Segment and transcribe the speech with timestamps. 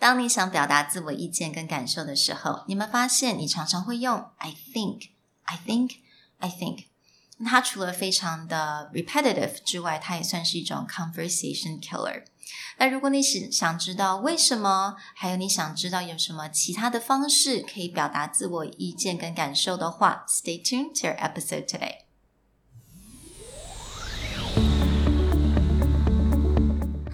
[0.00, 5.10] 当你想表达自我意见跟感受的时候，你们发现你常常会用 "I think",
[5.44, 5.96] "I think",
[6.38, 6.86] "I think"。
[7.44, 12.24] 它除了非常的 repetitive 之外，它也算是一种 conversation killer。
[12.78, 22.09] 那如果你是想知道为什么，还有你想知道有什么其他的方式可以表达自我意见跟感受的话，Stay tuned to your episode today。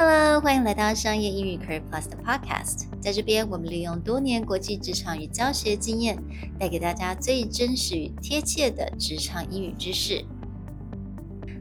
[0.05, 2.85] Hello，欢迎来到商业英语 Career Plus 的 Podcast。
[2.99, 6.17] 在这边，我们利用多年国际职场与教学经验，
[6.59, 10.23] 带给大家最真实与贴切的职场英语知识。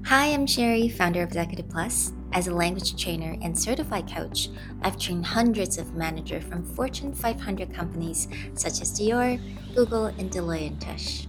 [0.04, 2.12] Hi, I'm Sherry, founder of Executive Plus.
[2.32, 4.48] As a language trainer and certified coach,
[4.82, 9.38] I've trained hundreds of managers from Fortune 500 companies such as Dior,
[9.74, 11.26] Google, and Deloitte & Touche.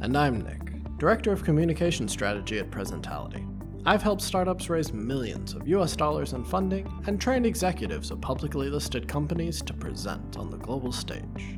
[0.00, 3.46] And I'm Nick, Director of Communication Strategy at Presentality.
[3.85, 8.69] I've helped startups raise millions of US dollars in funding and trained executives of publicly
[8.69, 11.57] listed companies to present on the global stage.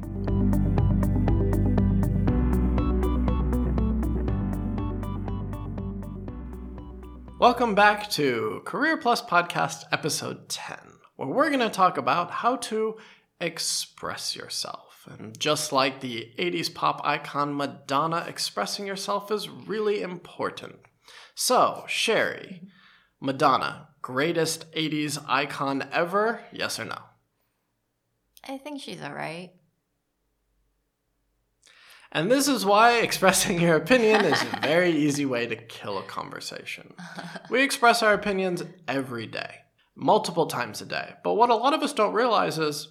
[7.39, 10.77] Welcome back to Career Plus Podcast, episode 10,
[11.15, 12.97] where we're going to talk about how to
[13.39, 15.07] express yourself.
[15.09, 20.75] And just like the 80s pop icon Madonna, expressing yourself is really important.
[21.35, 22.61] So, Sherry,
[23.19, 26.41] Madonna, greatest 80s icon ever?
[26.51, 26.97] Yes or no?
[28.47, 29.51] I think she's alright.
[32.11, 36.03] And this is why expressing your opinion is a very easy way to kill a
[36.03, 36.93] conversation.
[37.49, 39.59] We express our opinions every day,
[39.95, 41.13] multiple times a day.
[41.23, 42.89] But what a lot of us don't realize is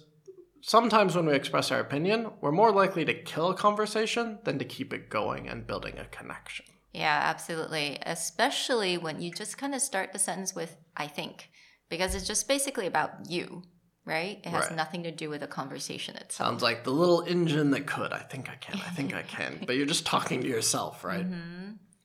[0.61, 4.65] sometimes when we express our opinion, we're more likely to kill a conversation than to
[4.65, 6.65] keep it going and building a connection.
[6.92, 7.98] Yeah, absolutely.
[8.06, 11.50] Especially when you just kind of start the sentence with I think,
[11.90, 13.62] because it's just basically about you,
[14.06, 14.38] right?
[14.44, 14.76] It has Right.
[14.76, 16.48] nothing to do with the conversation itself.
[16.48, 18.12] Sounds like the little engine that could.
[18.12, 18.80] I think I can.
[18.80, 19.64] I think I can.
[19.66, 21.26] But you're just talking to yourself, right?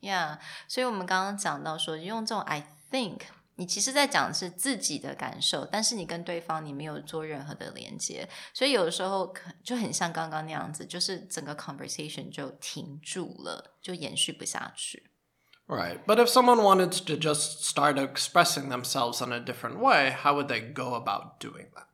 [0.01, 3.21] Yeah，所以我们刚刚讲到说，用这种 I think，
[3.56, 15.10] 你其实在讲的是自己的感受，但是你跟对方你没有做任何的连接，所以有的时候可就很像刚刚那样子，就是整个 conversation 就停住了，就延续不下去。
[15.66, 15.98] Right.
[16.04, 20.46] But if someone wanted to just start expressing themselves in a different way, how would
[20.46, 21.85] they go about doing that?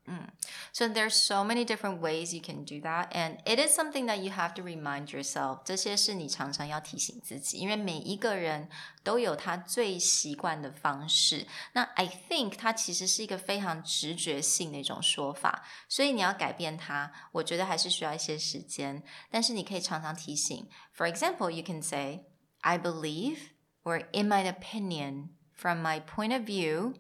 [0.72, 4.20] So there's so many different ways you can do that, and it is something that
[4.20, 5.60] you have to remind yourself.
[5.66, 8.70] 这些是你常常要提醒自己，因为每一个人
[9.04, 11.48] 都有他最习惯的方式。
[11.74, 19.04] 那 I think 它其实是一个非常直觉性的一种说法，所以你要改变它，我觉得还是需要一些时间。
[19.30, 20.70] 但是你可以常常提醒。
[20.96, 22.26] For example, you can say,
[22.62, 23.38] "I believe,"
[23.84, 26.96] or "In my opinion, from my point of view."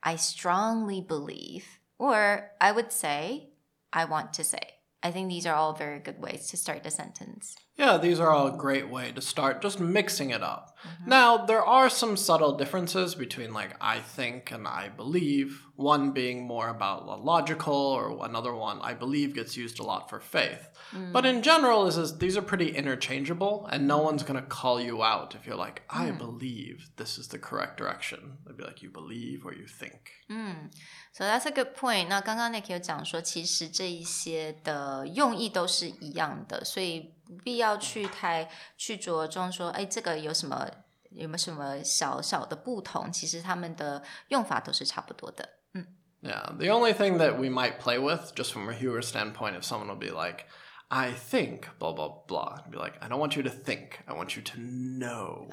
[0.00, 1.64] I strongly believe,
[2.03, 3.51] or I would say,
[3.93, 4.75] I want to say.
[5.01, 8.30] I think these are all very good ways to start a sentence Yeah, these are
[8.32, 10.76] all a great way to start just mixing it up.
[11.06, 16.44] Now, there are some subtle differences between like I think and I believe, one being
[16.44, 20.68] more about the logical or another one I believe gets used a lot for faith.
[21.12, 24.80] But in general is is these are pretty interchangeable and no one's going to call
[24.80, 28.38] you out if you're like I believe this is the correct direction.
[28.44, 30.10] They'd be like you believe or you think.
[31.12, 32.08] So that's a good point.
[32.08, 40.68] 那刚刚 Nick 有讲说，其实这一些的用意都是一样的，所以不 必要去太去着重说，哎，这个有什么
[41.10, 43.10] 有没有什么小小的不同？
[43.12, 45.48] 其实他们的用法都是差不多的。
[46.20, 49.62] Yeah, the only thing that we might play with, just from a viewer standpoint, if
[49.62, 50.46] someone will be like,
[50.88, 54.14] I think, blah, blah, blah, and be like, I don't want you to think, I
[54.14, 55.46] want you to know.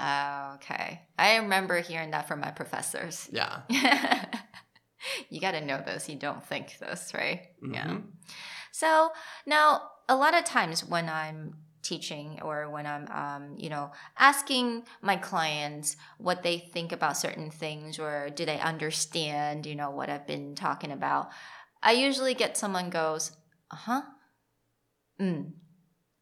[0.55, 3.29] Okay, I remember hearing that from my professors.
[3.31, 3.61] Yeah.
[5.29, 6.09] you got to know this.
[6.09, 7.41] You don't think this, right?
[7.61, 7.97] Yeah.
[8.71, 9.11] So
[9.45, 14.85] now, a lot of times when I'm teaching or when I'm, um, you know, asking
[15.01, 20.09] my clients what they think about certain things or do they understand, you know, what
[20.09, 21.29] I've been talking about,
[21.83, 23.31] I usually get someone goes,
[23.69, 24.01] uh huh,
[25.19, 25.51] mm,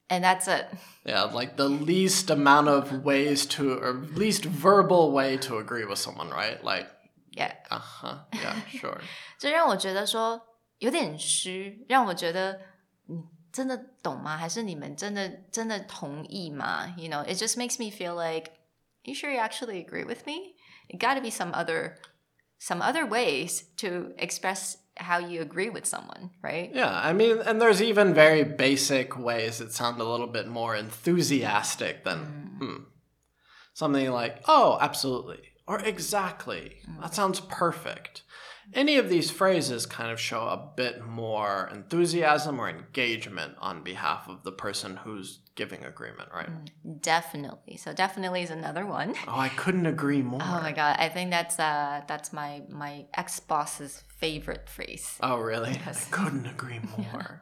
[0.10, 0.68] and that's it.
[1.06, 6.00] Yeah, like the least amount of ways to, or least verbal way to agree with
[6.00, 6.62] someone, right?
[6.64, 6.88] Like,
[7.36, 7.54] Yeah.
[7.72, 9.00] uh huh, yeah, sure.
[9.40, 10.40] 这让我觉得说
[10.80, 12.60] 有点虚，让我觉得
[13.08, 14.38] 你 真的懂吗？
[14.38, 16.94] 还是你们真的真的同意吗？
[16.98, 18.52] You know, it just makes me feel like,
[19.04, 20.56] you sure you actually agree with me?
[20.90, 21.98] It got to be some other
[22.60, 26.72] some other ways to express how you agree with someone, right?
[26.74, 30.76] Yeah, I mean, and there's even very basic ways that sound a little bit more
[30.76, 32.84] enthusiastic than hmm.
[33.74, 36.79] something like, oh, absolutely, Or exactly.
[37.01, 38.23] That sounds perfect.
[38.75, 44.29] any of these phrases kind of show a bit more enthusiasm or engagement on behalf
[44.29, 46.51] of the person who's giving agreement, right?
[47.01, 47.77] Definitely.
[47.77, 49.15] So definitely is another one.
[49.27, 50.41] Oh, I couldn't agree more.
[50.45, 55.17] Oh my god, I think that's uh that's my my ex boss's favorite phrase.
[55.23, 55.73] Oh, really?
[55.87, 56.07] Yes.
[56.07, 57.41] I couldn't agree more.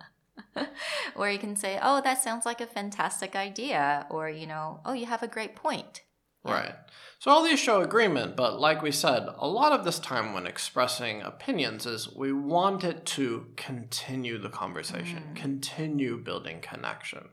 [1.17, 4.93] or you can say, "Oh, that sounds like a fantastic idea," or you know, "Oh,
[4.93, 6.02] you have a great point."
[6.45, 6.74] Right.
[7.19, 10.48] So all these show agreement, but like we said, a lot of this time when
[10.48, 17.30] expressing opinions is we want it to continue the conversation, continue building connection.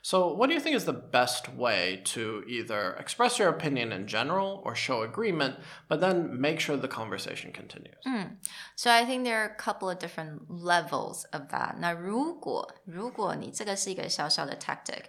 [0.00, 4.06] So what do you think is the best way to either express your opinion in
[4.06, 5.56] general or show agreement,
[5.88, 7.96] but then make sure the conversation continues?
[8.76, 11.76] So I think there are a couple of different levels of that.
[11.80, 15.04] 那如果如果你这个是一个小小的 tactic，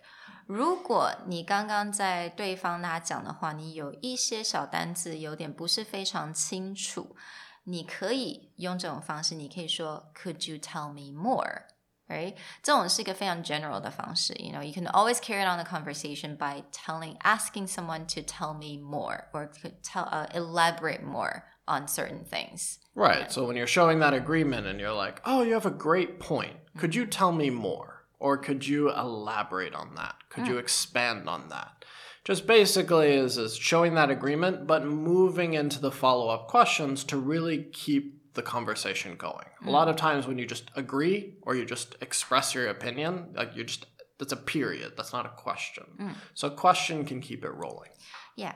[0.47, 7.15] 如果你刚刚在对方他讲的话，你有一些小单字有点不是非常清楚，
[7.63, 12.35] 你可以用这种方式，你可以说 Could you tell me more？Right?
[12.61, 14.33] 这种是一个非常 general 的方式。
[14.33, 18.77] You know, you can always carry on the conversation by telling, asking someone to tell me
[18.77, 22.79] more or to tell, uh, elaborate more on certain things.
[22.93, 23.31] Right.
[23.31, 26.57] So when you're showing that agreement and you're like, oh, you have a great point.
[26.77, 27.96] Could you tell me more?
[28.20, 30.16] Or could you elaborate on that?
[30.28, 30.60] Could you ah.
[30.60, 31.84] expand on that?
[32.24, 37.16] Just basically is, is showing that agreement, but moving into the follow up questions to
[37.16, 39.46] really keep the conversation going.
[39.64, 39.90] A lot mm.
[39.90, 43.86] of times when you just agree or you just express your opinion, like you just,
[44.18, 44.92] that's a period.
[44.96, 45.84] That's not a question.
[46.00, 46.14] Mm.
[46.34, 47.90] So a question can keep it rolling.
[48.36, 48.54] Yeah.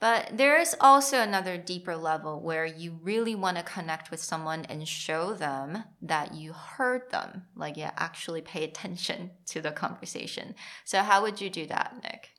[0.00, 4.64] But there is also another deeper level where you really want to connect with someone
[4.66, 7.44] and show them that you heard them.
[7.56, 10.54] Like, you actually pay attention to the conversation.
[10.84, 12.30] So, how would you do that, Nick?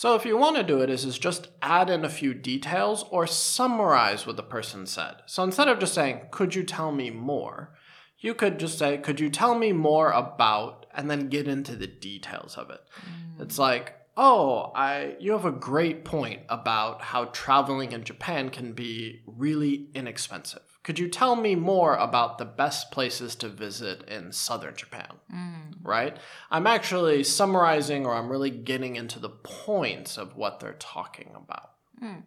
[0.00, 3.04] So if you want to do it, is is just add in a few details
[3.10, 5.16] or summarize what the person said.
[5.26, 7.74] So instead of just saying, "Could you tell me more?"
[8.18, 11.86] You could just say, "Could you tell me more about?" and then get into the
[11.86, 12.80] details of it.
[13.02, 13.42] Mm.
[13.42, 18.74] It's like, "Oh, I you have a great point about how traveling in Japan can
[18.74, 20.60] be really inexpensive.
[20.82, 25.76] Could you tell me more about the best places to visit in southern Japan?" Mm.
[25.82, 26.18] right?
[26.50, 31.70] I'm actually summarizing or I'm really getting into the points of what they're talking about.
[32.02, 32.24] Mm.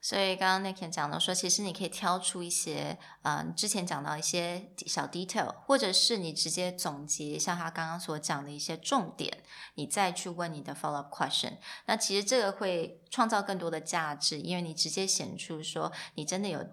[0.00, 11.52] 所以刚刚那天讲到说，其实你可以挑出一些，嗯、之前讲到一些小 detail，或者是你直接总结像他刚刚所讲的一些重点，你再去问你的 follow up question。
[11.86, 16.66] 那其实这个会创造更多的价值，因为你直接显出说你真的有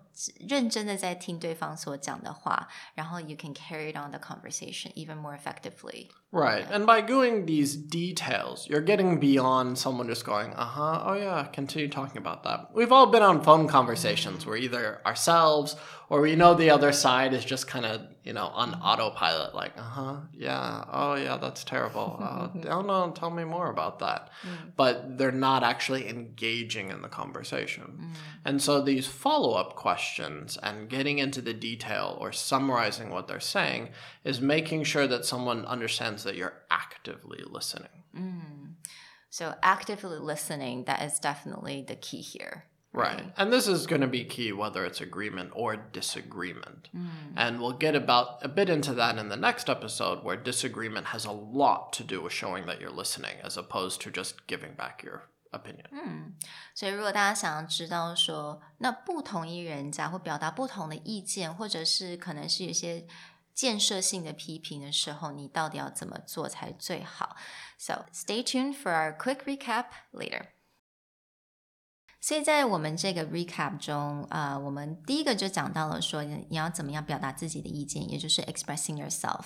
[0.48, 6.08] 认真的在听对方所讲的话，然后 you can carry on the conversation even more effectively。
[6.32, 6.68] Right.
[6.70, 11.48] And by doing these details, you're getting beyond someone just going, uh huh, oh yeah,
[11.52, 12.70] continue talking about that.
[12.72, 15.77] We've all been on phone conversations where either ourselves
[16.11, 19.73] or we know the other side is just kind of, you know, on autopilot, like,
[19.79, 22.19] uh huh, yeah, oh yeah, that's terrible.
[22.21, 24.31] Uh, oh no, tell me more about that.
[24.77, 28.13] But they're not actually engaging in the conversation.
[28.45, 33.39] And so these follow up questions and getting into the detail or summarizing what they're
[33.39, 33.91] saying
[34.25, 38.03] is making sure that someone understands that you're actively listening.
[39.31, 42.67] So actively listening, that is definitely the key here.
[42.94, 43.32] Right.
[43.38, 46.90] And this is going to be key whether it's agreement or disagreement.
[47.36, 51.24] And we'll get about a bit into that in the next episode where disagreement has
[51.24, 55.04] a lot to do with showing that you're listening as opposed to just giving back
[55.04, 56.36] your opinion.
[56.74, 63.06] 所以，如果大家想要知道说，那不同意人家或表达不同的意见，或者是可能是有一些
[63.54, 67.36] 建设性的批评的时候，你到底要怎么做才最好？
[67.78, 70.48] So stay tuned for our quick recap later.
[72.24, 79.46] 所以在我们这个 recap 中，呃，我们第一个就讲到了说你要怎么样表达自己的意见，也就是 expressing yourself。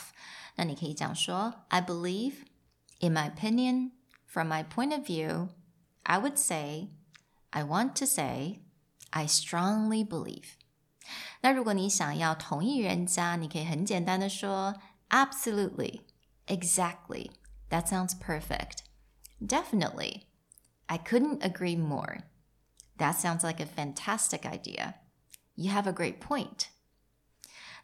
[0.55, 2.45] 那你可以讲说，I believe,
[2.99, 3.91] in my opinion,
[4.25, 5.49] from my point of view,
[6.01, 6.89] I would say,
[7.51, 8.61] I want to say,
[9.11, 10.53] I strongly believe。
[11.41, 14.75] 那如果你想要同意人家，你可以很简单的说，
[15.09, 16.01] Absolutely,
[16.47, 17.29] exactly,
[17.69, 18.79] that sounds perfect.
[19.39, 20.23] Definitely,
[20.87, 22.23] I couldn't agree more.
[22.97, 24.95] That sounds like a fantastic idea.
[25.55, 26.67] You have a great point.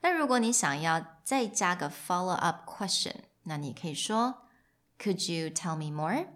[0.02, 4.48] 那如果你想要再加个 follow up question，那你可以说，
[4.98, 6.28] Could you tell me more?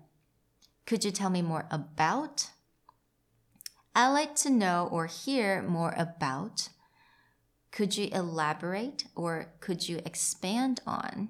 [0.85, 2.49] Could you tell me more about?
[3.93, 6.69] I'd like to know or hear more about.
[7.71, 11.29] Could you elaborate or could you expand on?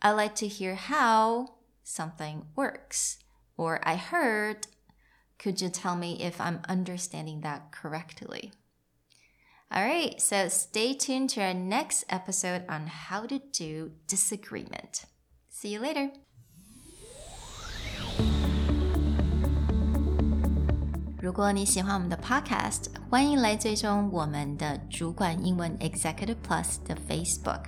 [0.00, 3.18] I'd like to hear how something works.
[3.56, 4.66] Or I heard,
[5.38, 8.52] could you tell me if I'm understanding that correctly?
[9.70, 15.04] All right, so stay tuned to our next episode on how to do disagreement.
[15.48, 16.12] See you later.
[21.20, 27.64] 如果你喜欢我们的 Podcast，欢迎来追踪我们的主管英文 Executive Plus 的 Facebook。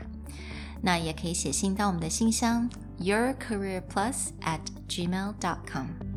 [0.82, 6.09] 那也可以写信到我们的信箱 yourcareerplus at gmail.com。